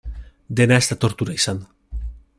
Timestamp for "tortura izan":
1.05-1.63